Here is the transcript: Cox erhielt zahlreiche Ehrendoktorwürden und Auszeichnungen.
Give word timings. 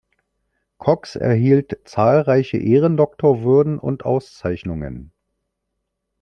Cox 0.79 1.15
erhielt 1.15 1.79
zahlreiche 1.83 2.57
Ehrendoktorwürden 2.57 3.77
und 3.77 4.03
Auszeichnungen. 4.03 5.11